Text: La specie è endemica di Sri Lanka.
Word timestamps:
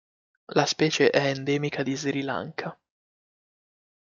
La 0.53 0.65
specie 0.65 1.11
è 1.11 1.27
endemica 1.27 1.83
di 1.83 1.95
Sri 1.95 2.23
Lanka. 2.23 2.75